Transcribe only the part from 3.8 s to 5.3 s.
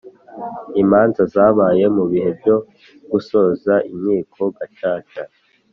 Inkiko Gacaca